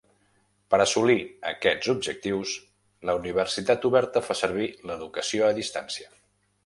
[0.73, 1.17] Per assolir
[1.49, 2.53] aquests objectius,
[3.09, 6.11] la Universitat Oberta fa servir l'educació a distància.